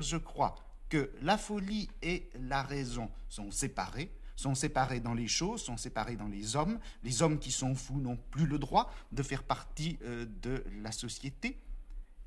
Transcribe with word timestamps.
Je 0.00 0.16
crois 0.16 0.56
que 0.88 1.12
la 1.22 1.38
folie 1.38 1.88
et 2.02 2.28
la 2.40 2.62
raison 2.62 3.10
sont 3.28 3.52
séparées, 3.52 4.10
sont 4.34 4.56
séparées 4.56 4.98
dans 4.98 5.14
les 5.14 5.28
choses, 5.28 5.62
sont 5.62 5.76
séparées 5.76 6.16
dans 6.16 6.26
les 6.26 6.56
hommes. 6.56 6.80
Les 7.04 7.22
hommes 7.22 7.38
qui 7.38 7.52
sont 7.52 7.76
fous 7.76 8.00
n'ont 8.00 8.18
plus 8.30 8.46
le 8.46 8.58
droit 8.58 8.92
de 9.12 9.22
faire 9.22 9.44
partie 9.44 9.98
euh, 10.02 10.26
de 10.42 10.64
la 10.82 10.90
société. 10.90 11.60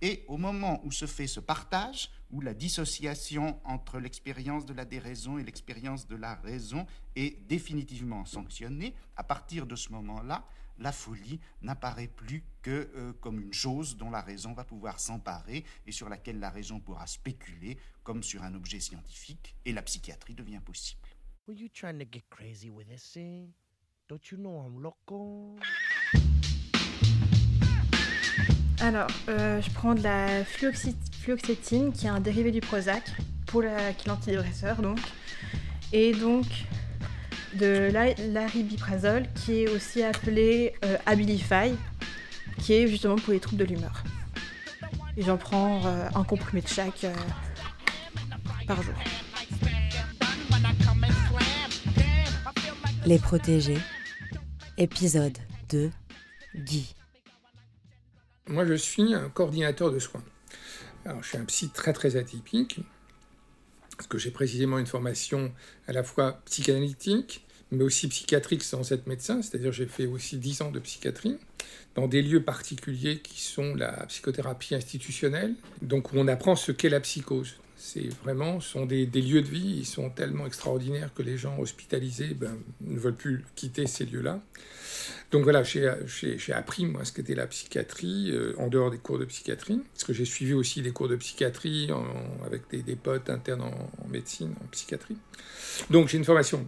Et 0.02 0.24
au 0.28 0.38
moment 0.38 0.80
où 0.86 0.92
se 0.92 1.08
fait 1.08 1.28
ce 1.28 1.42
partage, 1.42 2.10
où 2.32 2.40
la 2.40 2.54
dissociation 2.54 3.60
entre 3.66 4.00
l'expérience 4.00 4.66
de 4.66 4.74
la 4.74 4.86
déraison 4.86 5.38
et 5.38 5.44
l'expérience 5.44 6.08
de 6.08 6.16
la 6.16 6.36
raison 6.36 6.86
est 7.16 7.46
définitivement 7.48 8.24
sanctionnée, 8.24 8.96
à 9.18 9.24
partir 9.24 9.66
de 9.66 9.76
ce 9.76 9.92
moment-là, 9.92 10.46
la 10.80 10.92
folie 10.92 11.40
n'apparaît 11.62 12.08
plus 12.08 12.44
que 12.62 12.90
euh, 12.96 13.14
comme 13.14 13.40
une 13.42 13.54
chose 13.54 13.98
dont 13.98 14.10
la 14.10 14.22
raison 14.22 14.54
va 14.54 14.64
pouvoir 14.64 15.00
s'emparer 15.00 15.64
et 15.86 15.92
sur 15.92 16.10
laquelle 16.10 16.40
la 16.40 16.50
raison 16.50 16.80
pourra 16.80 17.08
spéculer 17.08 17.78
comme 18.04 18.24
sur 18.24 18.44
un 18.44 18.54
objet 18.54 18.80
scientifique, 18.80 19.56
et 19.66 19.74
la 19.74 19.82
psychiatrie 19.82 20.34
devient 20.34 20.62
possible. 20.64 21.08
Were 21.48 21.58
you 21.58 21.70
trying 21.70 22.00
to 22.00 22.06
get 22.12 22.24
crazy 22.30 22.70
with 22.70 22.88
this, 22.88 23.18
eh? 23.18 23.48
Don't 24.08 24.26
you 24.32 24.38
know 24.38 24.66
I'm 24.66 24.82
loco? 24.82 25.58
Alors, 28.80 29.10
euh, 29.28 29.60
je 29.62 29.70
prends 29.72 29.96
de 29.96 30.04
la 30.04 30.44
fluoxy- 30.44 30.96
fluoxétine, 31.20 31.92
qui 31.92 32.06
est 32.06 32.10
un 32.10 32.20
dérivé 32.20 32.52
du 32.52 32.62
Prozac, 32.62 33.04
pour 33.48 33.64
la, 33.64 33.92
qui 33.94 34.08
est 34.08 34.10
l'antidépresseur 34.10 34.82
donc. 34.82 35.00
Et 35.92 36.14
donc 36.14 36.46
de 37.56 37.90
la- 37.92 38.14
l'aripiprazole, 38.16 39.26
qui 39.34 39.64
est 39.64 39.70
aussi 39.70 40.04
appelé 40.04 40.74
euh, 40.86 40.98
Abilify, 41.06 41.74
qui 42.60 42.74
est 42.74 42.88
justement 42.88 43.16
pour 43.16 43.34
les 43.34 43.40
troubles 43.40 43.66
de 43.66 43.74
l'humeur. 43.74 44.04
Et 45.16 45.24
j'en 45.24 45.38
prends 45.38 45.86
euh, 45.86 46.08
un 46.14 46.24
comprimé 46.24 46.62
de 46.62 46.68
chaque 46.68 47.04
euh, 47.04 47.14
par 48.68 48.82
jour. 48.84 48.94
Les 53.06 53.20
protégés. 53.20 53.78
Épisode 54.78 55.38
2. 55.70 55.92
Guy. 56.56 56.94
Moi, 58.48 58.66
je 58.66 58.74
suis 58.74 59.14
un 59.14 59.30
coordinateur 59.30 59.92
de 59.92 60.00
soins. 60.00 60.24
Alors, 61.06 61.24
je 61.24 61.30
suis 61.30 61.38
un 61.38 61.46
psy 61.46 61.70
très 61.70 61.94
très 61.94 62.16
atypique, 62.16 62.80
parce 63.98 64.08
que 64.08 64.18
j'ai 64.18 64.32
précisément 64.32 64.78
une 64.78 64.86
formation 64.86 65.52
à 65.88 65.94
la 65.94 66.04
fois 66.04 66.42
psychanalytique, 66.46 67.46
mais 67.72 67.84
aussi 67.84 68.08
psychiatrique 68.08 68.64
sans 68.64 68.92
être 68.92 69.08
médecin, 69.08 69.42
c'est-à-dire 69.42 69.72
j'ai 69.72 69.88
fait 69.88 70.06
aussi 70.06 70.38
10 70.38 70.62
ans 70.62 70.72
de 70.72 70.80
psychiatrie, 70.80 71.38
dans 71.96 72.08
des 72.08 72.22
lieux 72.22 72.44
particuliers 72.44 73.20
qui 73.20 73.42
sont 73.42 73.76
la 73.76 74.06
psychothérapie 74.06 74.76
institutionnelle, 74.76 75.56
donc 75.82 76.14
où 76.14 76.18
on 76.18 76.28
apprend 76.28 76.56
ce 76.56 76.72
qu'est 76.72 76.90
la 76.90 77.00
psychose. 77.00 77.56
C'est 77.78 78.10
vraiment, 78.24 78.60
ce 78.60 78.70
sont 78.70 78.86
des, 78.86 79.06
des 79.06 79.22
lieux 79.22 79.42
de 79.42 79.48
vie, 79.48 79.78
ils 79.78 79.86
sont 79.86 80.10
tellement 80.10 80.48
extraordinaires 80.48 81.12
que 81.14 81.22
les 81.22 81.38
gens 81.38 81.58
hospitalisés 81.60 82.34
ben, 82.34 82.58
ne 82.82 82.98
veulent 82.98 83.16
plus 83.16 83.46
quitter 83.56 83.86
ces 83.86 84.06
lieux-là. 84.06 84.42
Donc 85.32 85.44
voilà, 85.44 85.62
j'ai 85.64 86.54
appris 86.54 86.86
moi 86.86 87.04
ce 87.04 87.12
qu'était 87.12 87.36
la 87.36 87.48
psychiatrie 87.48 88.32
euh, 88.32 88.54
en 88.58 88.68
dehors 88.68 88.90
des 88.90 88.98
cours 88.98 89.20
de 89.20 89.26
psychiatrie, 89.26 89.82
parce 89.94 90.06
que 90.06 90.14
j'ai 90.14 90.24
suivi 90.24 90.54
aussi 90.54 90.82
des 90.82 90.92
cours 90.92 91.10
de 91.10 91.18
psychiatrie 91.18 91.90
avec 92.46 92.70
des, 92.72 92.82
des 92.82 92.96
potes 92.96 93.30
internes 93.30 93.62
en, 93.62 94.08
médecine, 94.08 94.54
en 94.64 94.68
psychiatrie. 94.68 95.18
Donc 95.90 96.08
j'ai 96.08 96.18
une 96.18 96.26
formation 96.26 96.66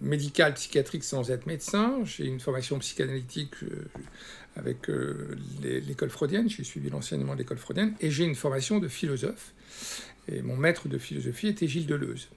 médicale 0.00 0.54
psychiatrique 0.54 1.04
sans 1.04 1.30
être 1.30 1.46
médecin, 1.46 1.98
j'ai 2.04 2.24
une 2.26 2.40
formation 2.40 2.78
psychanalytique 2.78 3.54
euh, 3.62 3.90
avec 4.60 4.88
euh, 4.88 5.36
l'école 5.62 6.10
freudienne, 6.10 6.48
j'ai 6.48 6.64
suivi 6.64 6.88
l'enseignement 6.90 7.34
de 7.34 7.38
l'école 7.38 7.58
freudienne, 7.58 7.94
et 8.00 8.10
j'ai 8.10 8.24
une 8.24 8.34
formation 8.34 8.78
de 8.78 8.88
philosophe. 8.88 9.52
Et 10.28 10.42
mon 10.42 10.56
maître 10.56 10.88
de 10.88 10.98
philosophie 10.98 11.48
était 11.48 11.66
Gilles 11.66 11.86
Deleuze. 11.86 12.28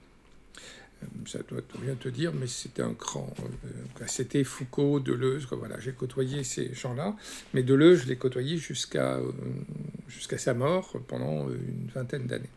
Euh, 1.02 1.06
Ça 1.26 1.38
doit 1.48 1.60
rien 1.82 1.94
te 1.94 2.08
dire, 2.08 2.32
mais 2.32 2.46
c'était 2.46 2.82
un 2.82 2.92
grand. 2.92 3.32
euh, 3.40 4.04
c'était 4.06 4.42
Foucault, 4.44 5.00
Deleuze, 5.00 5.46
voilà. 5.52 5.78
J'ai 5.80 5.92
côtoyé 5.92 6.44
ces 6.44 6.74
gens-là, 6.74 7.14
mais 7.52 7.62
Deleuze, 7.62 8.02
je 8.02 8.08
l'ai 8.08 8.16
côtoyé 8.16 8.56
jusqu'à 8.56 9.20
jusqu'à 10.08 10.38
sa 10.38 10.54
mort 10.54 10.92
pendant 11.06 11.48
une 11.50 11.88
vingtaine 11.94 12.26
d'années. 12.26 12.50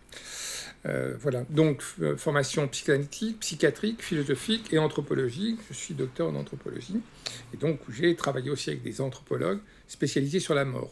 Euh, 0.86 1.16
voilà, 1.20 1.44
donc 1.50 1.84
euh, 2.02 2.16
formation 2.16 2.68
psychanalytique, 2.68 3.40
psychiatrique, 3.40 4.02
philosophique 4.02 4.72
et 4.72 4.78
anthropologique. 4.78 5.60
Je 5.70 5.74
suis 5.74 5.94
docteur 5.94 6.30
en 6.30 6.36
anthropologie. 6.36 7.02
Et 7.54 7.58
donc 7.58 7.80
j'ai 7.90 8.16
travaillé 8.16 8.50
aussi 8.50 8.70
avec 8.70 8.84
des 8.84 9.02
anthropologues 9.02 9.60
spécialisés 9.88 10.40
sur 10.40 10.54
la 10.54 10.66
mort. 10.66 10.92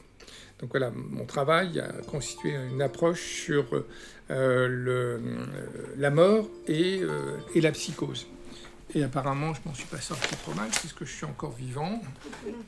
Donc 0.59 0.71
voilà, 0.71 0.91
mon 0.91 1.25
travail 1.25 1.79
a 1.79 1.87
constitué 2.07 2.55
une 2.71 2.81
approche 2.81 3.21
sur 3.21 3.65
euh, 4.31 5.19
la 5.97 6.09
mort 6.09 6.49
et, 6.67 7.01
la 7.55 7.71
psychose. 7.71 8.25
Et 8.93 9.03
apparemment, 9.03 9.53
je 9.53 9.59
m'en 9.65 9.73
suis 9.73 9.87
pas 9.87 9.99
sorti 9.99 10.35
trop 10.37 10.53
mal 10.53 10.69
puisque 10.69 11.03
je 11.03 11.11
suis 11.11 11.25
encore 11.25 11.51
vivant 11.51 12.01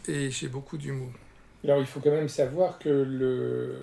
et 0.08 0.30
j'ai 0.30 0.48
beaucoup 0.50 0.78
d'humour. 0.78 1.12
Alors, 1.64 1.80
il 1.80 1.86
faut 1.86 2.00
quand 2.02 2.12
même 2.12 2.30
savoir 2.30 2.78
que 2.80 2.90
le- 2.90 3.76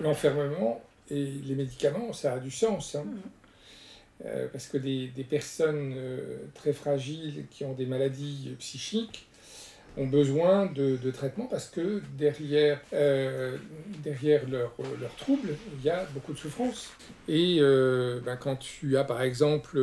l'enfermement 0.00 0.82
et 1.12 1.26
les 1.44 1.54
médicaments, 1.54 2.12
ça 2.12 2.34
a 2.34 2.38
du 2.38 2.50
sens. 2.50 2.94
hein. 2.94 3.04
Euh, 4.24 4.46
parce 4.52 4.68
que 4.68 4.78
des, 4.78 5.08
des 5.08 5.24
personnes 5.24 5.94
euh, 5.96 6.38
très 6.54 6.72
fragiles 6.72 7.46
qui 7.50 7.64
ont 7.64 7.72
des 7.72 7.86
maladies 7.86 8.54
psychiques 8.60 9.26
ont 9.96 10.06
besoin 10.06 10.66
de, 10.66 10.96
de 10.96 11.10
traitement 11.10 11.46
parce 11.46 11.68
que 11.68 12.00
derrière, 12.16 12.80
euh, 12.92 13.56
derrière 14.02 14.48
leurs 14.48 14.74
leur 15.00 15.14
troubles, 15.16 15.54
il 15.78 15.84
y 15.84 15.90
a 15.90 16.04
beaucoup 16.14 16.32
de 16.32 16.38
souffrance. 16.38 16.90
Et 17.28 17.58
euh, 17.60 18.20
ben, 18.24 18.36
quand 18.36 18.56
tu 18.56 18.96
as 18.96 19.04
par 19.04 19.22
exemple 19.22 19.78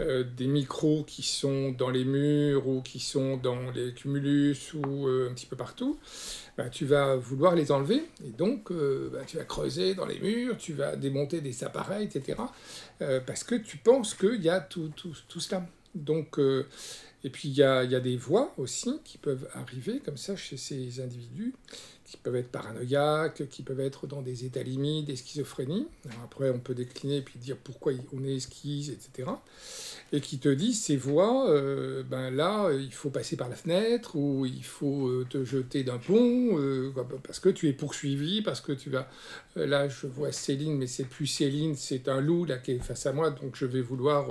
euh, 0.00 0.24
des 0.36 0.46
micros 0.46 1.04
qui 1.06 1.22
sont 1.22 1.70
dans 1.72 1.90
les 1.90 2.04
murs 2.04 2.66
ou 2.66 2.80
qui 2.80 2.98
sont 2.98 3.36
dans 3.36 3.70
les 3.74 3.92
cumulus 3.92 4.74
ou 4.74 5.06
un 5.06 5.32
petit 5.34 5.46
peu 5.46 5.56
partout, 5.56 5.98
ben, 6.56 6.70
tu 6.70 6.86
vas 6.86 7.16
vouloir 7.16 7.54
les 7.54 7.70
enlever. 7.72 8.04
Et 8.26 8.30
donc, 8.30 8.72
ben, 8.72 9.24
tu 9.26 9.36
vas 9.36 9.44
creuser 9.44 9.94
dans 9.94 10.06
les 10.06 10.18
murs, 10.18 10.56
tu 10.56 10.72
vas 10.72 10.96
démonter 10.96 11.42
des 11.42 11.62
appareils, 11.62 12.06
etc. 12.06 12.38
parce 12.98 13.44
que 13.44 13.54
tu 13.54 13.76
penses 13.76 14.14
qu'il 14.14 14.42
y 14.42 14.48
a 14.48 14.60
tout, 14.60 14.90
tout, 14.96 15.14
tout 15.28 15.40
cela. 15.40 15.66
Donc, 15.94 16.38
et 17.26 17.30
puis 17.30 17.48
il 17.48 17.56
y 17.56 17.64
a, 17.64 17.84
des 17.84 18.16
voix 18.16 18.54
aussi 18.56 19.00
qui 19.02 19.18
peuvent 19.18 19.48
arriver 19.52 19.98
comme 19.98 20.16
ça 20.16 20.36
chez 20.36 20.56
ces 20.56 21.00
individus, 21.00 21.54
qui 22.06 22.16
peuvent 22.16 22.36
être 22.36 22.50
paranoïaques, 22.50 23.48
qui 23.48 23.62
peuvent 23.62 23.80
être 23.80 24.06
dans 24.06 24.22
des 24.22 24.44
états 24.44 24.62
limites, 24.62 25.06
des 25.06 25.16
schizophrénies. 25.16 25.88
Après, 26.22 26.50
on 26.50 26.60
peut 26.60 26.74
décliner 26.74 27.16
et 27.16 27.22
puis 27.22 27.36
dire 27.38 27.56
pourquoi 27.56 27.92
on 28.12 28.24
est 28.24 28.36
esquisse, 28.36 28.90
etc. 28.90 29.28
Et 30.12 30.20
qui 30.20 30.38
te 30.38 30.48
disent 30.48 30.80
ces 30.80 30.96
voix, 30.96 31.50
euh, 31.50 32.04
ben 32.04 32.30
là, 32.30 32.70
il 32.72 32.92
faut 32.92 33.10
passer 33.10 33.36
par 33.36 33.48
la 33.48 33.56
fenêtre 33.56 34.14
ou 34.14 34.46
il 34.46 34.62
faut 34.62 35.08
euh, 35.08 35.26
te 35.28 35.44
jeter 35.44 35.82
d'un 35.82 35.98
pont 35.98 36.56
euh, 36.58 36.92
parce 37.24 37.40
que 37.40 37.48
tu 37.48 37.68
es 37.68 37.72
poursuivi, 37.72 38.40
parce 38.40 38.60
que 38.60 38.72
tu 38.72 38.88
vas. 38.88 39.08
Là, 39.56 39.88
je 39.88 40.06
vois 40.06 40.30
Céline, 40.30 40.76
mais 40.76 40.86
c'est 40.86 41.04
plus 41.04 41.26
Céline, 41.26 41.74
c'est 41.74 42.08
un 42.08 42.20
loup 42.20 42.44
là 42.44 42.58
qui 42.58 42.72
est 42.72 42.78
face 42.78 43.06
à 43.06 43.12
moi, 43.12 43.30
donc 43.30 43.56
je 43.56 43.66
vais 43.66 43.80
vouloir 43.80 44.28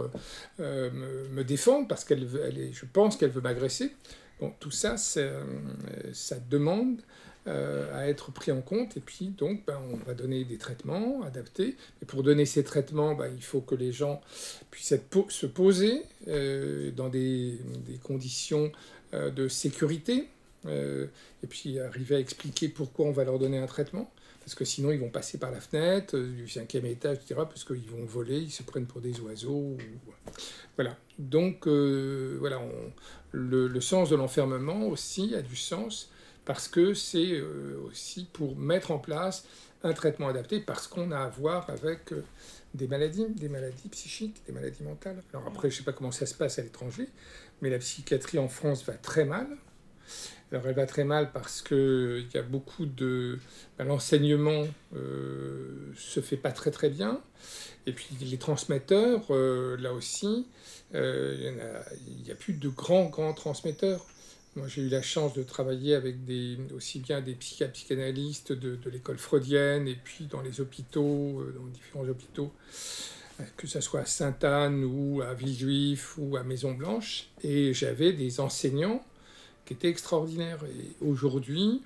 me, 0.59 1.27
me 1.29 1.43
défendre 1.43 1.87
parce 1.87 2.05
qu'elle, 2.05 2.27
je 2.71 2.85
pense 2.93 3.17
qu'elle 3.17 3.31
veut 3.31 3.41
m'agresser. 3.41 3.91
Bon, 4.39 4.53
tout 4.59 4.71
ça, 4.71 4.97
ça 4.97 6.39
demande 6.49 7.01
euh, 7.47 7.95
à 7.95 8.09
être 8.09 8.31
pris 8.31 8.51
en 8.51 8.61
compte 8.61 8.97
et 8.97 8.99
puis 8.99 9.27
donc 9.27 9.67
ben, 9.67 9.79
on 9.93 9.97
va 9.97 10.15
donner 10.15 10.43
des 10.45 10.57
traitements 10.57 11.21
adaptés. 11.21 11.75
Et 12.01 12.05
pour 12.05 12.23
donner 12.23 12.47
ces 12.47 12.63
traitements, 12.63 13.13
ben, 13.13 13.31
il 13.35 13.43
faut 13.43 13.61
que 13.61 13.75
les 13.75 13.91
gens 13.91 14.19
puissent 14.71 14.95
se 15.29 15.45
poser 15.45 16.01
euh, 16.27 16.89
dans 16.89 17.07
des, 17.07 17.59
conditions 18.01 18.71
euh, 19.13 19.29
de 19.29 19.47
sécurité 19.47 20.27
et 20.67 21.47
puis 21.47 21.79
arriver 21.79 22.15
à 22.15 22.19
expliquer 22.19 22.67
pourquoi 22.67 23.05
on 23.05 23.11
va 23.11 23.23
leur 23.23 23.37
donner 23.37 23.59
un 23.59 23.67
traitement. 23.67 24.11
Parce 24.39 24.55
que 24.55 24.65
sinon, 24.65 24.91
ils 24.91 24.99
vont 24.99 25.11
passer 25.11 25.37
par 25.37 25.51
la 25.51 25.61
fenêtre 25.61 26.17
du 26.17 26.49
cinquième 26.49 26.87
étage, 26.87 27.17
etc., 27.17 27.35
parce 27.35 27.63
qu'ils 27.63 27.87
vont 27.91 28.03
voler, 28.03 28.39
ils 28.39 28.51
se 28.51 28.63
prennent 28.63 28.87
pour 28.87 28.99
des 28.99 29.19
oiseaux. 29.19 29.77
Voilà. 30.75 30.97
Donc, 31.19 31.67
voilà, 31.67 32.59
le 33.31 33.79
sens 33.79 34.09
de 34.09 34.15
l'enfermement 34.15 34.87
aussi 34.87 35.35
a 35.35 35.43
du 35.43 35.55
sens 35.55 36.09
parce 36.45 36.67
que 36.67 36.93
c'est 36.93 37.31
euh, 37.31 37.79
aussi 37.87 38.27
pour 38.31 38.55
mettre 38.55 38.91
en 38.91 38.99
place 38.99 39.45
un 39.85 39.93
traitement 39.93 40.27
adapté 40.27 40.59
parce 40.59 40.87
qu'on 40.87 41.11
a 41.11 41.19
à 41.19 41.29
voir 41.29 41.69
avec 41.69 42.11
euh, 42.11 42.23
des 42.73 42.87
maladies, 42.87 43.27
des 43.29 43.49
maladies 43.49 43.89
psychiques, 43.89 44.41
des 44.47 44.53
maladies 44.53 44.83
mentales. 44.83 45.21
Alors 45.33 45.47
après, 45.47 45.69
je 45.69 45.75
ne 45.75 45.77
sais 45.79 45.83
pas 45.83 45.93
comment 45.93 46.11
ça 46.11 46.25
se 46.25 46.33
passe 46.33 46.59
à 46.59 46.63
l'étranger, 46.63 47.07
mais 47.61 47.69
la 47.69 47.77
psychiatrie 47.79 48.39
en 48.39 48.47
France 48.47 48.83
va 48.85 48.93
très 48.93 49.25
mal. 49.25 49.47
Alors 50.51 50.67
elle 50.67 50.75
va 50.75 50.85
très 50.85 51.03
mal 51.03 51.31
parce 51.31 51.61
qu'il 51.61 52.27
y 52.33 52.37
a 52.37 52.43
beaucoup 52.43 52.85
de... 52.85 53.39
ben, 53.77 53.85
L'enseignement 53.85 54.65
euh, 54.95 55.91
se 55.95 56.19
fait 56.19 56.37
pas 56.37 56.51
très 56.51 56.71
très 56.71 56.89
bien. 56.89 57.21
Et 57.87 57.93
puis 57.93 58.09
les 58.21 58.37
transmetteurs, 58.37 59.25
euh, 59.29 59.77
là 59.77 59.93
aussi, 59.93 60.47
il 60.93 62.23
n'y 62.23 62.31
a, 62.31 62.35
plus 62.35 62.53
de 62.53 62.69
grands, 62.69 63.05
grands 63.05 63.33
transmetteurs. 63.33 64.05
Moi, 64.55 64.69
j'ai 64.69 64.83
eu 64.83 64.87
la 64.87 65.01
chance 65.01 65.33
de 65.33 65.43
travailler 65.43 65.95
avec 65.95 66.23
des, 66.23 66.57
aussi 66.73 66.99
bien 66.99 67.19
des 67.19 67.35
psychanalystes 67.35 68.53
de, 68.53 68.79
l'école 68.89 69.17
freudienne 69.17 69.85
et 69.85 69.99
puis 70.01 70.27
dans 70.27 70.41
les 70.41 70.61
hôpitaux, 70.61 71.41
euh, 71.41 71.53
dans 71.59 71.65
différents 71.65 72.07
hôpitaux, 72.07 72.53
euh, 73.41 73.43
que 73.57 73.67
ce 73.67 73.81
soit 73.81 74.01
à 74.01 74.05
Sainte-Anne 74.05 74.85
ou 74.85 75.21
à 75.21 75.33
Villejuif 75.33 76.17
ou 76.17 76.37
à 76.37 76.43
Maison-Blanche. 76.43 77.27
Et 77.43 77.73
j'avais 77.73 78.13
des 78.13 78.39
enseignants 78.39 79.03
qui 79.65 79.73
étaient 79.73 79.89
extraordinaires. 79.89 80.63
Et 80.63 81.05
aujourd'hui, 81.05 81.81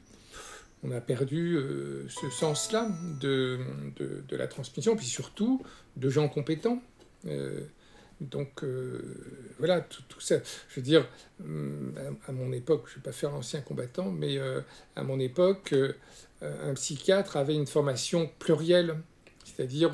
on 0.83 0.91
a 0.91 1.01
perdu 1.01 1.55
euh, 1.55 2.07
ce 2.07 2.29
sens-là 2.29 2.87
de, 3.19 3.59
la 4.29 4.47
transmission, 4.47 4.95
puis 4.95 5.07
surtout 5.07 5.63
de 5.97 6.07
gens 6.11 6.29
compétents. 6.29 6.83
Donc 8.21 8.63
euh, 8.63 9.01
voilà, 9.59 9.81
tout, 9.81 10.19
ça. 10.19 10.35
Je 10.69 10.75
veux 10.75 10.81
dire, 10.81 11.07
hum, 11.41 11.93
à, 12.27 12.31
mon 12.31 12.51
époque, 12.51 12.85
je 12.87 12.93
ne 12.93 12.95
vais 12.97 13.03
pas 13.03 13.11
faire 13.11 13.33
ancien 13.33 13.61
combattant, 13.61 14.11
mais 14.11 14.37
euh, 14.37 14.61
à 14.95 15.03
mon 15.03 15.19
époque, 15.19 15.73
euh, 15.73 15.93
un 16.41 16.73
psychiatre 16.73 17.37
avait 17.37 17.55
une 17.55 17.67
formation 17.67 18.29
plurielle. 18.39 18.97
C'est-à-dire, 19.45 19.93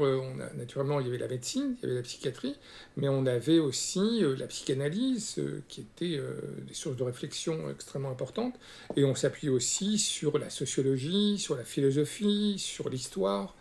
naturellement, 0.57 1.00
il 1.00 1.07
y 1.07 1.10
avait 1.10 1.18
la 1.18 1.30
médecine, 1.30 1.77
il 1.77 1.83
y 1.83 1.86
avait 1.86 1.95
la 1.95 2.04
psychiatrie, 2.04 2.56
mais 2.98 3.07
on 3.07 3.25
avait 3.25 3.57
aussi 3.57 4.22
la 4.38 4.48
psychanalyse, 4.48 5.42
qui 5.69 5.81
était 5.81 6.19
des 6.68 6.74
sources 6.74 6.98
de 6.98 7.04
réflexion 7.04 7.72
extrêmement 7.72 8.12
importantes. 8.12 8.54
Et 8.98 9.06
on 9.06 9.16
s'appuie 9.16 9.48
aussi 9.48 9.98
sur 9.98 10.38
la 10.38 10.50
sociologie, 10.50 11.39
sur 11.39 11.56
la 11.56 11.63
philosophie, 11.63 12.56
sur 12.60 12.89
l'histoire. 12.89 13.56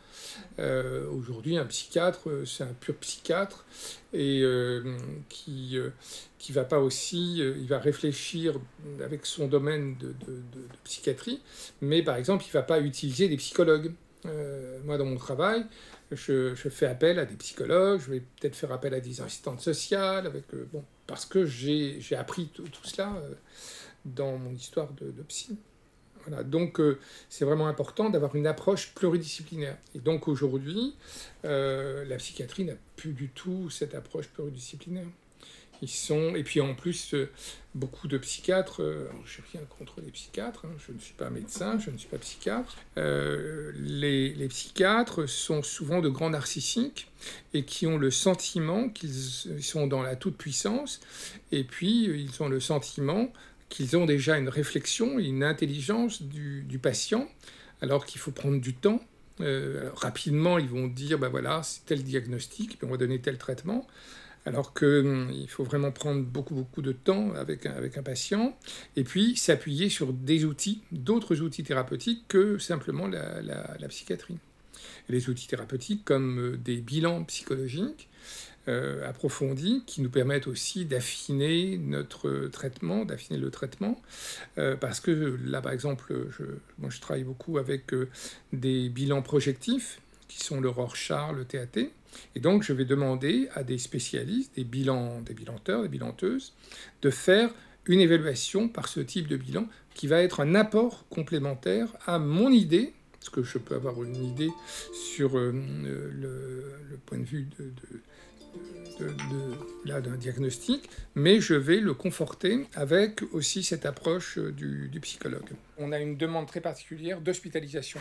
Euh, 0.59 1.07
Aujourd'hui, 1.11 1.57
un 1.57 1.67
psychiatre, 1.67 2.29
c'est 2.47 2.65
un 2.65 2.73
pur 2.73 2.97
psychiatre 2.97 3.65
et 4.13 4.43
euh, 4.43 4.97
qui 5.29 5.79
euh, 5.79 5.91
qui 6.39 6.53
va 6.53 6.65
pas 6.65 6.79
aussi, 6.79 7.39
il 7.39 7.67
va 7.67 7.79
réfléchir 7.79 8.61
avec 9.03 9.25
son 9.25 9.49
domaine 9.49 9.97
de, 9.97 10.09
de, 10.09 10.43
psychiatrie, 10.85 11.41
mais 11.81 12.03
par 12.03 12.17
exemple, 12.17 12.45
il 12.47 12.51
va 12.53 12.63
pas 12.63 12.81
utiliser 12.81 13.29
des 13.29 13.39
psychologues. 13.39 13.93
Euh, 14.27 14.79
moi, 14.85 14.97
dans 14.97 15.05
mon 15.05 15.17
travail, 15.17 15.67
je, 16.11 16.55
je, 16.55 16.69
fais 16.69 16.87
appel 16.87 17.19
à 17.19 17.27
des 17.27 17.37
psychologues, 17.37 18.01
je 18.01 18.11
vais 18.11 18.21
peut-être 18.21 18.57
faire 18.57 18.73
appel 18.73 18.95
à 18.95 19.01
des 19.01 19.21
assistantes 19.21 19.61
sociales, 19.61 20.27
avec, 20.27 20.45
euh, 20.55 20.67
bon, 20.73 20.85
parce 21.07 21.27
que 21.27 21.45
j'ai 21.45 22.17
appris 22.17 22.49
tout, 22.49 22.63
tout 22.65 22.85
cela 22.85 23.15
euh, 23.17 23.35
dans 24.05 24.39
mon 24.39 24.55
histoire 24.55 24.93
de 24.93 25.23
psy. 25.25 25.59
Donc 26.44 26.81
euh, 26.81 26.99
c'est 27.29 27.44
vraiment 27.44 27.69
important 27.69 28.11
d'avoir 28.11 28.35
une 28.37 28.47
approche 28.47 28.93
pluridisciplinaire. 28.94 29.76
Et 29.94 29.99
donc 29.99 30.29
aujourd'hui, 30.29 30.94
euh, 31.44 32.05
la 32.05 32.17
psychiatrie 32.17 32.65
n'a 32.65 32.75
plus 32.97 33.12
du 33.12 33.29
tout 33.29 33.71
cette 33.71 33.94
approche 33.94 34.29
pluridisciplinaire. 34.29 35.06
Ils 35.82 35.88
sont, 35.88 36.35
et 36.35 36.44
puis 36.44 36.61
en 36.61 36.75
plus, 36.75 37.15
euh, 37.15 37.29
beaucoup 37.75 38.06
de 38.06 38.17
psychiatres, 38.17 38.81
je 39.26 39.41
n'ai 39.41 39.47
rien 39.53 39.61
contre 39.76 40.00
les 40.00 40.11
psychiatres, 40.12 40.65
hein, 40.65 40.73
je 40.87 40.93
ne 40.93 40.99
suis 40.99 41.15
pas 41.15 41.29
médecin, 41.31 41.79
je 41.79 41.91
ne 41.91 41.99
suis 41.99 42.09
pas 42.09 42.17
psychiatre, 42.17 42.79
les, 42.97 44.47
psychiatres 44.49 45.29
sont 45.29 45.65
souvent 45.65 46.00
de 46.00 46.09
grands 46.09 46.31
narcissiques 46.31 47.11
et 47.53 47.65
qui 47.65 47.88
ont 47.88 47.99
le 47.99 48.12
sentiment 48.12 48.88
qu'ils 48.88 49.12
sont 49.62 49.88
dans 49.88 50.03
la 50.03 50.15
toute-puissance, 50.15 51.00
et 51.50 51.65
puis 51.65 52.05
ils 52.05 52.43
ont 52.43 52.49
le 52.49 52.61
sentiment 52.61 53.31
qu'ils 53.75 53.97
ont 53.97 54.06
déjà 54.06 54.38
une 54.38 54.49
réflexion, 54.49 55.19
une 55.19 55.43
intelligence 55.43 56.23
du, 56.23 56.79
patient, 56.81 57.29
alors 57.82 58.06
qu'il 58.06 58.21
faut 58.21 58.31
prendre 58.31 58.61
du 58.61 58.73
temps. 58.73 59.00
Euh, 59.41 59.91
rapidement, 59.97 60.59
ils 60.59 60.69
vont 60.69 60.87
dire, 60.87 61.19
ben 61.19 61.29
voilà, 61.29 61.61
c'est 61.65 61.85
tel 61.85 62.05
diagnostic, 62.05 62.79
on 62.85 62.87
va 62.87 62.99
donner 62.99 63.19
tel 63.19 63.37
traitement, 63.37 63.85
alors 64.47 64.75
qu'il 64.75 64.87
hum, 64.87 65.47
faut 65.49 65.65
vraiment 65.65 65.91
prendre 65.91 66.23
beaucoup, 66.23 66.55
beaucoup 66.55 66.82
de 66.82 66.93
temps 66.93 67.35
avec 67.35 67.67
un, 67.67 68.03
patient, 68.05 68.56
et 68.94 69.03
puis 69.03 69.35
s'appuyer 69.35 69.88
sur 69.88 70.12
des 70.12 70.44
outils, 70.44 70.82
d'autres 70.93 71.41
outils 71.41 71.65
thérapeutiques 71.65 72.23
que 72.29 72.59
simplement 72.59 73.09
la, 73.09 73.88
psychiatrie. 73.88 74.38
Les 75.09 75.29
outils 75.29 75.49
thérapeutiques 75.49 76.05
comme 76.05 76.38
euh, 76.38 76.56
des 76.56 76.77
bilans 76.77 77.25
psychologiques, 77.25 78.09
euh, 78.67 79.07
approfondis 79.07 79.83
qui 79.87 80.01
nous 80.01 80.09
permettent 80.09 80.47
aussi 80.47 80.87
d'affiner 80.87 81.77
notre 81.77 82.49
traitement, 82.49 83.05
d'affiner 83.05 83.39
le 83.39 83.51
traitement, 83.51 84.01
euh, 84.57 84.75
parce 84.75 85.01
que 85.01 85.39
là, 85.45 85.61
par 85.61 85.73
exemple, 85.73 86.15
je, 86.31 86.45
moi, 86.79 86.89
je 86.89 86.99
travaille 86.99 87.25
beaucoup 87.25 87.59
avec 87.59 87.93
euh, 87.93 88.09
des 88.55 88.89
bilans 88.89 89.21
projectifs, 89.21 90.01
qui 90.29 90.43
sont 90.43 90.63
le 90.63 90.71
Rorschach, 90.71 91.35
le 91.35 91.45
TAT, 91.45 91.91
et 92.35 92.41
donc 92.41 92.63
je 92.63 92.73
vais 92.73 92.87
demander 92.87 93.49
à 93.55 93.65
des 93.65 93.77
spécialistes, 93.77 94.55
des, 94.57 94.65
bilans, 94.65 95.21
des 95.21 95.35
bilanteurs, 95.35 95.83
des 95.83 95.89
bilanteuses, 95.89 96.55
de 97.03 97.11
faire 97.11 97.51
une 97.85 98.01
évaluation 98.01 98.69
par 98.71 98.89
ce 98.89 99.01
type 99.01 99.29
de 99.29 99.37
bilan 99.37 99.69
qui 99.93 100.07
va 100.07 100.23
être 100.23 100.41
un 100.41 100.55
apport 100.55 101.05
complémentaire 101.11 101.89
à 102.07 102.19
mon 102.19 102.49
idée, 102.49 102.95
parce 103.13 103.29
que 103.29 103.43
je 103.43 103.59
peux 103.59 103.75
avoir 103.75 104.03
une 104.03 104.17
idée 104.17 104.51
sur 104.95 105.37
le, 105.37 106.65
point 107.05 107.19
de 107.19 107.25
vue 107.25 107.47
de 107.59 107.71
de, 108.99 110.01
d'un 110.01 110.17
diagnostic, 110.17 110.89
mais 111.15 111.41
je 111.41 111.55
vais 111.55 111.81
le 111.81 111.95
conforter 111.95 112.67
avec 112.75 113.23
aussi 113.33 113.62
cette 113.62 113.87
approche 113.87 114.39
du, 114.39 114.89
du 114.89 115.01
psychologue. 115.01 115.51
On 115.79 115.93
a 115.93 115.99
une 115.99 116.17
demande 116.17 116.47
très 116.47 116.61
particulière 116.61 117.21
d'hospitalisation. 117.21 118.01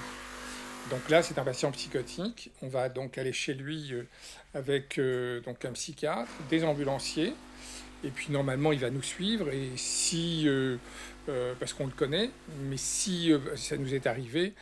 Donc 0.90 1.10
là, 1.10 1.24
c'est 1.24 1.38
un 1.40 1.44
patient 1.44 1.72
psychotique. 1.72 2.52
On 2.62 2.68
va 2.68 2.90
donc 2.90 3.18
aller 3.18 3.34
chez 3.34 3.54
lui 3.54 3.94
avec 4.54 4.98
euh, 4.98 5.40
donc 5.42 5.64
un 5.66 5.72
psychiatre, 5.72 6.30
des 6.50 6.64
ambulanciers, 6.64 7.34
et 8.04 8.10
puis 8.10 8.28
normalement, 8.32 8.72
il 8.72 8.80
va 8.80 8.90
nous 8.90 9.02
suivre. 9.02 9.50
Et 9.50 9.72
si, 9.76 10.44
euh, 10.48 10.78
euh, 11.30 11.54
parce 11.60 11.74
qu'on 11.74 11.86
le 11.86 11.94
connaît, 11.94 12.30
mais 12.64 12.78
si 12.78 13.32
euh, 13.32 13.40
ça 13.56 13.78
nous 13.78 13.94
est 13.94 14.08
arrivé, 14.08 14.54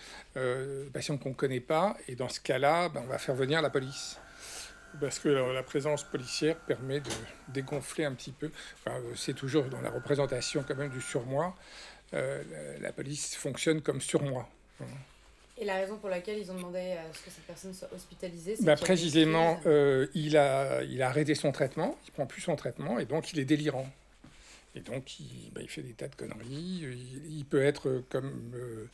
patient 0.93 1.17
qu'on 1.17 1.29
ne 1.29 1.35
connaît 1.35 1.59
pas, 1.59 1.97
et 2.07 2.15
dans 2.15 2.29
ce 2.29 2.39
cas-là, 2.39 2.89
ben, 2.89 3.01
on 3.03 3.09
va 3.09 3.17
faire 3.17 3.35
venir 3.35 3.61
la 3.61 3.69
police 3.69 4.17
parce 4.99 5.19
que 5.19 5.29
la 5.29 5.63
présence 5.63 6.03
policière 6.03 6.55
permet 6.55 6.99
de 6.99 7.09
dégonfler 7.47 8.05
un 8.05 8.13
petit 8.13 8.31
peu. 8.31 8.51
Enfin, 8.79 8.97
c'est 9.15 9.35
toujours 9.35 9.65
dans 9.65 9.81
la 9.81 9.89
représentation 9.89 10.63
quand 10.67 10.75
même 10.75 10.89
du 10.89 11.01
surmoi. 11.01 11.55
Euh, 12.13 12.43
la, 12.51 12.87
la, 12.87 12.91
police 12.91 13.35
fonctionne 13.35 13.81
comme 13.81 14.01
surmoi. 14.01 14.47
Et 15.57 15.65
la 15.65 15.75
raison 15.75 15.97
pour 15.97 16.09
laquelle 16.09 16.39
ils 16.39 16.51
ont 16.51 16.55
demandé 16.55 16.79
à 16.79 17.13
ce 17.13 17.23
que 17.23 17.29
cette 17.29 17.45
personne 17.45 17.73
soit 17.73 17.87
hospitalisée, 17.93 18.55
c'est 18.55 18.65
bah, 18.65 18.75
précisément, 18.75 19.59
euh, 19.65 20.07
il, 20.13 20.35
a, 20.35 20.81
il 20.83 21.01
a 21.03 21.07
arrêté 21.07 21.35
son 21.35 21.51
traitement, 21.51 21.97
il 22.07 22.11
prend 22.11 22.25
plus 22.25 22.41
son 22.41 22.55
traitement 22.55 22.99
et 22.99 23.05
donc 23.05 23.31
il 23.31 23.39
est 23.39 23.45
délirant. 23.45 23.87
Et 24.75 24.79
donc, 24.79 25.19
il, 25.19 25.51
bah, 25.53 25.61
il, 25.61 25.69
fait 25.69 25.81
des 25.81 25.93
tas 25.93 26.07
de 26.07 26.15
conneries. 26.15 26.85
Il, 27.29 27.45
peut 27.45 27.61
être 27.61 28.03
comme 28.09 28.51
euh, 28.55 28.85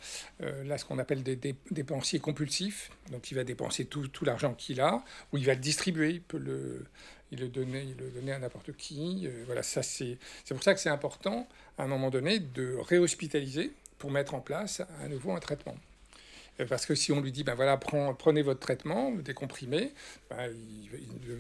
euh, 0.42 0.64
là 0.64 0.78
ce 0.78 0.86
qu'on 0.86 0.98
appelle 0.98 1.22
des, 1.24 1.56
dépensiers 1.70 2.20
compulsifs. 2.20 2.92
Donc, 3.12 3.30
il 3.32 3.36
va 3.36 3.44
dépenser 3.44 3.86
tout, 3.86 4.10
l'argent 4.24 4.54
qu'il 4.54 4.82
a, 4.82 5.04
ou 5.32 5.38
il 5.38 5.46
va 5.46 5.54
le 5.54 5.60
distribuer. 5.60 6.12
Il 6.12 6.22
peut 6.22 6.40
le, 6.40 7.48
donner, 7.50 7.84
il 7.84 7.98
le 7.98 8.10
donner 8.10 8.32
à 8.32 8.40
n'importe 8.40 8.76
qui. 8.76 9.28
Euh, 9.28 9.44
voilà, 9.46 9.62
ça 9.62 9.84
c'est, 9.84 10.18
c'est 10.44 10.56
pour 10.56 10.64
ça 10.64 10.74
que 10.74 10.80
c'est 10.80 10.90
important, 10.90 11.48
à 11.78 11.84
un 11.84 11.88
moment 11.88 12.10
donné, 12.10 12.40
de 12.40 12.76
réhospitaliser 12.76 13.72
pour 14.00 14.10
mettre 14.10 14.34
en 14.34 14.42
place 14.42 14.82
à 15.02 15.08
nouveau 15.08 15.32
un 15.32 15.40
traitement. 15.40 15.76
Parce 16.66 16.88
que 16.88 16.96
si 16.96 17.12
on 17.12 17.22
lui 17.22 17.32
dit, 17.32 17.44
ben 17.44 17.54
voilà, 17.54 17.78
prenez 17.78 18.42
votre 18.42 18.60
traitement, 18.60 19.12
des 19.12 19.34
ben 19.34 20.56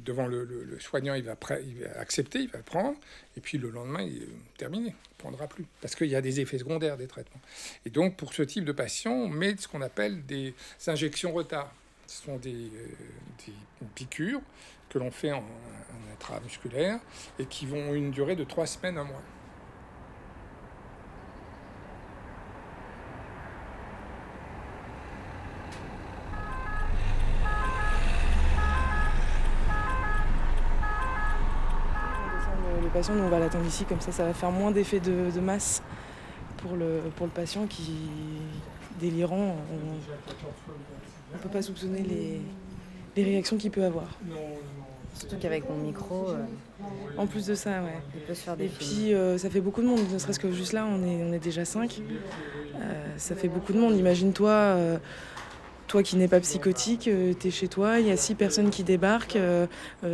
devant 0.05 0.27
le, 0.27 0.77
soignant, 0.79 1.15
il 1.15 1.23
va, 1.23 1.35
accepter, 1.97 2.39
il 2.39 2.49
va 2.49 2.59
prendre, 2.59 2.97
et 3.35 3.41
puis 3.41 3.57
le 3.57 3.69
lendemain, 3.69 4.03
il 4.03 4.23
est 4.23 4.57
terminé, 4.57 4.89
il 4.89 4.91
ne 4.91 5.17
prendra 5.17 5.47
plus. 5.47 5.65
Parce 5.81 5.95
qu'il 5.95 6.07
y 6.07 6.15
a 6.15 6.21
des 6.21 6.39
effets 6.39 6.59
secondaires 6.59 6.97
des 6.97 7.07
traitements. 7.07 7.41
Et 7.85 7.89
donc, 7.89 8.15
pour 8.15 8.33
ce 8.33 8.43
type 8.43 8.63
de 8.63 8.71
patient, 8.71 9.13
on 9.13 9.27
met 9.27 9.55
ce 9.57 9.67
qu'on 9.67 9.81
appelle 9.81 10.23
des 10.25 10.53
injections 10.85 11.33
retard. 11.33 11.73
Ce 12.05 12.23
sont 12.23 12.37
des, 12.37 12.53
euh, 12.53 13.51
piqûres 13.95 14.41
que 14.89 14.99
l'on 14.99 15.11
fait 15.11 15.31
en, 15.31 15.43
intramusculaire 16.13 16.99
et 17.39 17.45
qui 17.45 17.65
vont 17.65 17.93
une 17.93 18.11
durée 18.11 18.35
de 18.35 18.43
trois 18.43 18.65
semaines, 18.65 18.97
un 18.97 19.03
mois. 19.03 19.21
Patient, 32.97 33.15
nous 33.15 33.23
on 33.23 33.29
va 33.29 33.39
l'attendre 33.39 33.65
ici, 33.65 33.85
comme 33.85 34.01
ça 34.01 34.11
ça 34.11 34.25
va 34.25 34.33
faire 34.33 34.51
moins 34.51 34.71
d'effet 34.71 34.99
de, 34.99 35.31
de, 35.33 35.39
masse 35.39 35.83
pour 36.57 36.75
le, 36.75 37.01
pour 37.15 37.27
le 37.27 37.31
patient 37.31 37.65
qui 37.67 37.91
délirant. 38.99 39.55
On 39.71 41.37
ne 41.37 41.41
peut 41.41 41.49
pas 41.49 41.61
soupçonner 41.61 42.01
les, 42.01 42.41
les 43.15 43.23
réactions 43.23 43.57
qu'il 43.57 43.71
peut 43.71 43.83
avoir. 43.83 44.17
Surtout 45.13 45.37
qu'avec 45.39 45.67
mon 45.69 45.77
micro. 45.77 46.29
Euh, 46.29 46.43
en 47.17 47.25
plus 47.25 47.45
de 47.47 47.55
ça, 47.55 47.81
ouais. 47.81 47.99
Il 48.15 48.21
peut 48.21 48.33
se 48.35 48.41
faire 48.41 48.55
des 48.55 48.65
Et 48.65 48.69
films. 48.69 48.89
puis 48.91 49.13
euh, 49.13 49.37
ça 49.37 49.49
fait 49.49 49.61
beaucoup 49.61 49.81
de 49.81 49.87
monde, 49.87 49.99
ne 50.11 50.17
serait-ce 50.19 50.39
que 50.39 50.51
juste 50.51 50.73
là, 50.73 50.85
on 50.85 51.03
est, 51.03 51.23
on 51.23 51.33
est 51.33 51.39
déjà 51.39 51.65
5. 51.65 52.01
Euh, 52.79 53.07
ça 53.17 53.35
fait 53.35 53.47
beaucoup 53.47 53.73
de 53.73 53.79
monde. 53.79 53.95
Imagine-toi, 53.95 54.77
toi 55.87 56.03
qui 56.03 56.17
n'es 56.17 56.27
pas 56.27 56.39
psychotique, 56.39 57.09
tu 57.39 57.47
es 57.47 57.51
chez 57.51 57.67
toi, 57.67 57.99
il 57.99 58.07
y 58.07 58.11
a 58.11 58.17
6 58.17 58.35
personnes 58.35 58.69
qui 58.69 58.83
débarquent, 58.83 59.39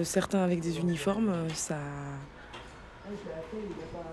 certains 0.03 0.43
avec 0.43 0.61
des 0.61 0.79
uniformes, 0.79 1.33
ça 1.53 1.77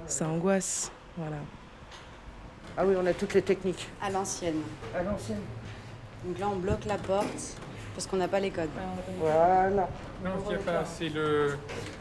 ça 0.06 0.28
angoisse. 0.28 0.90
Voilà. 1.16 1.36
Ah 2.76 2.84
oui, 2.86 2.94
on 2.98 3.06
a 3.06 3.12
toutes 3.12 3.34
les 3.34 3.42
techniques. 3.42 3.88
À 4.00 4.10
l'ancienne. 4.10 4.60
À 4.94 5.02
l'ancienne. 5.02 5.40
Donc 6.24 6.38
là, 6.38 6.48
on 6.52 6.56
bloque 6.56 6.84
la 6.86 6.98
porte 6.98 7.56
parce 7.94 8.06
qu'on 8.06 8.16
n'a 8.16 8.28
pas 8.28 8.40
les 8.40 8.50
codes. 8.50 8.68
Voilà. 9.18 9.88
Non, 10.24 10.30
il 10.46 10.52
y 10.52 10.54
a 10.54 10.58
pas, 10.58 10.84
c'est 10.84 11.08
le, 11.08 11.58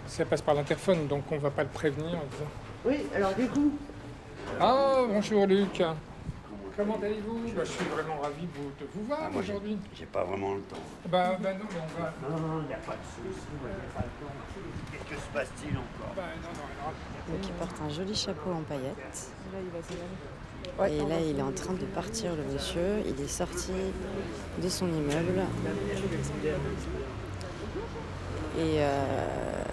ça 0.07 0.25
passe 0.25 0.41
par 0.41 0.55
l'interphone, 0.55 1.07
donc 1.07 1.23
on 1.31 1.37
va 1.37 1.49
pas 1.49 1.63
le 1.63 1.69
prévenir 1.69 2.17
en 2.17 2.25
disant. 2.31 2.49
Oui, 2.85 3.05
alors 3.15 3.33
du 3.33 3.47
coup, 3.47 3.71
Ah, 4.59 5.03
bonjour 5.07 5.45
Luc. 5.47 5.81
Comment 6.79 6.95
allez-vous 7.03 7.39
Bah, 7.57 7.63
Je 7.65 7.71
suis 7.71 7.85
vraiment 7.87 8.21
ravi 8.21 8.43
de 8.43 8.55
vous, 8.55 8.71
de 8.79 8.87
vous 8.95 9.03
voir 9.05 9.19
Ah, 9.23 9.37
aujourd'hui. 9.37 9.77
J'ai 9.93 10.05
pas 10.05 10.23
vraiment 10.23 10.55
le 10.55 10.61
temps. 10.61 10.77
Bah, 11.09 11.37
bah 11.41 11.53
non, 11.55 11.65
mais 11.69 11.75
on 11.75 12.01
va. 12.01 12.13
Non, 12.23 12.39
non, 12.47 12.61
il 12.61 12.67
n'y 12.67 12.73
a 12.73 12.77
pas 12.77 12.93
de 12.93 13.03
souci, 13.03 13.47
pas 13.93 13.99
le 13.99 14.25
temps. 14.25 14.33
Qu'est-ce 14.89 15.03
que 15.03 15.21
se 15.21 15.27
passe-t-il 15.33 15.75
encore 15.75 16.15
Bah, 16.15 16.21
non, 16.41 16.47
non, 16.55 16.67
alors, 16.79 16.93
Donc 17.27 17.45
il 17.45 17.51
porte 17.51 17.75
un 17.85 17.89
joli 17.89 18.15
chapeau 18.15 18.51
en 18.51 18.61
paillettes. 18.61 19.33
Là, 19.51 19.59
il 19.61 19.69
va 19.75 19.85
s'éloigner. 19.85 20.15
Ouais, 20.79 20.93
Et 20.93 21.09
là, 21.09 21.19
il 21.19 21.37
est 21.37 21.41
en 21.41 21.51
train 21.51 21.73
de 21.73 21.83
partir, 21.83 22.31
le 22.37 22.43
monsieur. 22.53 23.03
Il 23.05 23.21
est 23.21 23.27
sorti 23.27 23.73
de 24.63 24.69
son 24.69 24.87
immeuble. 24.87 25.41
Et 28.57 28.77
euh, 28.77 29.63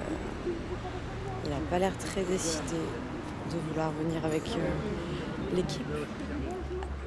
il 1.44 1.50
n'a 1.50 1.56
pas 1.70 1.78
l'air 1.78 1.96
très 1.98 2.24
décidé 2.24 2.82
de 3.52 3.58
vouloir 3.68 3.92
venir 3.92 4.24
avec 4.24 4.42
euh, 4.48 5.54
l'équipe 5.54 5.86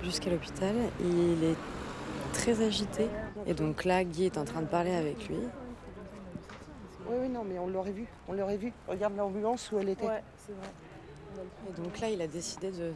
jusqu'à 0.03 0.29
l'hôpital. 0.29 0.75
Il 1.01 1.43
est 1.43 1.57
très 2.33 2.61
agité. 2.63 3.07
Et 3.47 3.53
donc 3.53 3.85
là, 3.85 4.03
Guy 4.03 4.25
est 4.25 4.37
en 4.37 4.45
train 4.45 4.61
de 4.61 4.67
parler 4.67 4.93
avec 4.93 5.27
lui. 5.27 5.37
Oui, 7.07 7.17
oui, 7.23 7.29
non, 7.29 7.43
mais 7.43 7.57
on 7.57 7.67
l'aurait 7.67 7.91
vu. 7.91 8.05
On 8.27 8.33
l'aurait 8.33 8.57
vu. 8.57 8.71
Regarde 8.87 9.15
l'ambulance 9.17 9.71
où 9.71 9.79
elle 9.79 9.89
était. 9.89 10.05
Ouais, 10.05 10.23
c'est 10.45 10.53
vrai. 10.53 10.67
Et 11.69 11.81
donc 11.81 11.99
là, 11.99 12.09
il 12.09 12.21
a 12.21 12.27
décidé 12.27 12.71
de... 12.71 12.91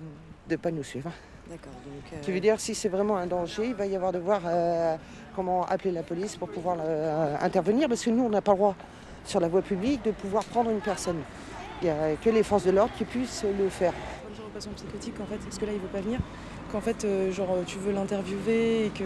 De 0.47 0.55
pas 0.55 0.71
nous 0.71 0.83
suivre. 0.83 1.09
D'accord, 1.49 1.73
donc... 1.85 2.21
Qui 2.21 2.31
euh, 2.31 2.33
veut 2.33 2.39
dire 2.39 2.59
si 2.59 2.75
c'est 2.75 2.89
vraiment 2.89 3.17
un 3.17 3.27
danger, 3.27 3.67
il 3.67 3.75
va 3.75 3.85
y 3.85 3.95
avoir 3.95 4.11
de 4.11 4.19
voir 4.19 4.41
euh, 4.45 4.95
comment 5.35 5.65
appeler 5.65 5.91
la 5.91 6.03
police 6.03 6.35
pour 6.35 6.49
pouvoir 6.49 6.77
euh, 6.79 7.35
intervenir, 7.41 7.89
parce 7.89 8.03
que 8.03 8.09
nous, 8.09 8.23
on 8.23 8.29
n'a 8.29 8.41
pas 8.41 8.51
le 8.51 8.57
droit 8.57 8.75
sur 9.25 9.39
la 9.39 9.47
voie 9.47 9.61
publique 9.61 10.03
de 10.03 10.11
pouvoir 10.11 10.43
prendre 10.45 10.69
une 10.69 10.81
personne. 10.81 11.21
Il 11.81 11.85
n'y 11.85 11.91
a 11.91 12.15
que 12.15 12.29
les 12.29 12.43
forces 12.43 12.65
de 12.65 12.71
l'ordre 12.71 12.93
qui 12.97 13.03
puissent 13.03 13.45
le 13.57 13.69
faire. 13.69 13.93
Le 14.29 14.35
genre 14.35 14.47
de 14.47 14.53
patient 14.53 14.71
psychotique, 14.75 15.19
en 15.19 15.25
fait, 15.25 15.37
parce 15.37 15.57
que 15.57 15.65
là, 15.65 15.73
il 15.73 15.79
veut 15.79 15.87
pas 15.87 16.01
venir. 16.01 16.19
Qu'en 16.73 16.81
fait, 16.81 17.05
euh, 17.05 17.31
genre, 17.31 17.55
tu 17.65 17.77
veux 17.77 17.93
l'interviewer 17.93 18.87
et 18.87 18.89
que, 18.89 19.03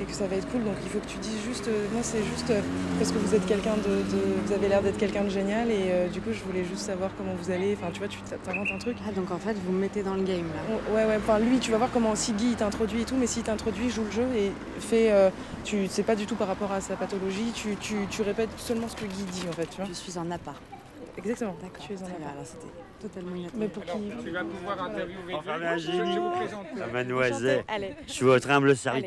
et 0.00 0.04
que 0.04 0.12
ça 0.12 0.26
va 0.26 0.34
être 0.34 0.50
cool. 0.50 0.64
Donc, 0.64 0.74
il 0.82 0.90
faut 0.90 0.98
que 0.98 1.06
tu 1.06 1.18
dises 1.18 1.38
juste. 1.46 1.68
euh, 1.68 1.86
moi, 1.92 2.02
c'est 2.02 2.22
juste 2.24 2.50
euh, 2.50 2.60
parce 2.98 3.12
que 3.12 3.18
vous 3.18 3.32
êtes 3.34 3.46
quelqu'un 3.46 3.76
de, 3.76 3.82
de- 4.10 4.34
Vous 4.44 4.52
avez 4.52 4.66
l'air 4.68 4.82
d'être 4.82 4.98
quelqu'un 4.98 5.22
de 5.22 5.28
génial. 5.28 5.70
Et 5.70 5.84
euh, 5.90 6.08
du 6.08 6.20
coup, 6.20 6.30
je 6.32 6.42
voulais 6.42 6.64
juste 6.64 6.80
savoir 6.82 7.10
comment 7.16 7.32
vous 7.40 7.50
allez. 7.52 7.76
Enfin, 7.80 7.92
tu 7.92 8.00
vois, 8.00 8.08
tu 8.08 8.18
t'inventes 8.44 8.66
un 8.74 8.78
truc. 8.78 8.96
Ah, 9.08 9.12
donc 9.12 9.30
en 9.30 9.38
fait, 9.38 9.54
vous 9.64 9.70
me 9.72 9.78
mettez 9.80 10.02
dans 10.02 10.14
le 10.14 10.24
game, 10.24 10.46
là. 10.54 10.62
On- 10.68 10.94
Ouais, 10.96 11.04
ouais, 11.04 11.16
enfin 11.18 11.38
lui, 11.38 11.60
tu 11.60 11.70
vas 11.70 11.76
voir 11.78 11.90
comment 11.92 12.16
si 12.16 12.32
Guy 12.32 12.54
t'introduit 12.56 13.02
et 13.02 13.04
tout, 13.04 13.14
mais 13.16 13.28
s'il 13.28 13.44
t'introduit, 13.44 13.88
joue 13.88 14.02
le 14.04 14.10
jeu 14.10 14.26
et 14.36 14.50
fait. 14.80 15.12
euh, 15.12 15.30
tu 15.62 15.86
sais 15.86 16.02
pas 16.02 16.16
du 16.16 16.26
tout 16.26 16.34
par 16.34 16.48
rapport 16.48 16.72
à 16.72 16.80
sa 16.80 16.96
pathologie, 16.96 17.52
tu, 17.54 17.76
tu, 17.76 17.94
tu 18.10 18.22
répètes 18.22 18.50
seulement 18.56 18.88
ce 18.88 18.96
que 18.96 19.04
Guy 19.04 19.22
dit 19.30 19.44
en 19.48 19.52
fait, 19.52 19.66
tu 19.70 19.76
vois. 19.76 19.84
Je 19.84 19.92
suis 19.92 20.18
en 20.18 20.28
appart. 20.32 20.60
Exactement. 21.18 21.56
D'accord. 21.60 21.84
Tu 21.86 21.92
es 21.94 22.02
en. 22.02 22.06
Alors 22.06 22.44
c'était 22.44 22.66
totalement 23.00 23.36
inattendu. 23.36 23.58
Mais 23.60 23.68
pour 23.68 23.82
alors, 23.82 23.96
qui 23.96 24.24
tu 24.24 24.30
vas 24.30 24.44
pouvoir 24.44 24.82
interviewer. 24.84 25.34
Enfin, 25.34 25.54
Luc. 25.54 25.62
Virginie. 25.62 25.98
Je 25.98 26.02
vais 26.02 26.18
vous 26.18 26.30
présenter. 26.30 26.68
Ah, 26.82 26.86
mademoiselle, 26.86 27.64
Allez, 27.68 27.94
je 28.06 28.12
suis 28.12 28.24
votre 28.24 28.50
humble. 28.50 28.74
Voilà. 28.74 29.02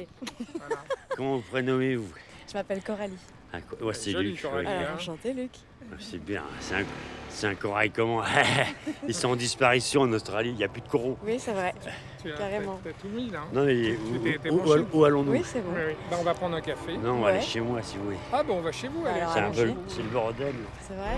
Comment 1.15 1.35
vous 1.37 1.43
prénommez-vous? 1.51 2.09
Je 2.47 2.53
m'appelle 2.53 2.83
Coralie. 2.83 3.17
Ah, 3.53 3.57
ouais, 3.83 3.93
C'est 3.93 4.11
Joli, 4.11 4.31
Luc. 4.31 4.45
Alors 4.45 4.95
enchanté, 4.95 5.33
Luc. 5.33 5.51
C'est 5.99 6.23
bien. 6.23 6.41
C'est 6.59 6.75
un, 6.75 6.83
c'est 7.29 7.47
un 7.47 7.55
corail 7.55 7.91
comment 7.91 8.21
Ils 9.07 9.13
sont 9.13 9.29
en 9.29 9.35
disparition 9.35 10.01
en 10.01 10.11
Australie. 10.13 10.49
Il 10.49 10.55
n'y 10.55 10.63
a 10.63 10.67
plus 10.69 10.81
de 10.81 10.87
coraux. 10.87 11.17
Oui, 11.25 11.37
c'est 11.39 11.51
vrai. 11.51 11.73
Tu 12.23 12.31
as- 12.31 12.37
Carrément. 12.37 12.79
T'as 12.83 12.89
t'as 12.91 12.95
tout 13.01 13.09
mis 13.09 13.29
là. 13.29 13.39
hein 13.41 13.47
Non, 13.53 13.65
mais 13.65 13.91
où, 13.97 14.17
T'es- 14.19 14.39
t'es 14.39 14.49
où- 14.49 14.57
branché 14.59 14.79
où- 14.93 14.99
où 14.99 15.05
allons-nous 15.05 15.31
Oui, 15.33 15.41
c'est 15.43 15.59
bon. 15.61 15.71
Oui, 15.75 15.81
oui. 15.89 15.93
Bah, 16.09 16.17
on 16.19 16.23
va 16.23 16.33
prendre 16.33 16.55
un 16.55 16.61
café. 16.61 16.97
Non, 16.97 17.11
on 17.15 17.19
va 17.19 17.25
Ouais. 17.27 17.31
aller 17.33 17.41
chez 17.41 17.59
moi 17.59 17.81
si 17.83 17.97
vous 17.97 18.05
voulez. 18.05 18.17
Ah 18.31 18.43
bon, 18.43 18.57
on 18.57 18.61
va 18.61 18.71
chez 18.71 18.87
vous, 18.87 19.05
allez. 19.05 19.19
Alors, 19.19 19.33
C'est 19.33 19.39
un 19.41 19.51
peu, 19.51 19.61
allons-y. 19.61 19.75
c'est 19.93 20.03
le 20.03 20.09
bordel. 20.09 20.55
C'est 20.87 20.93
vrai 20.95 21.17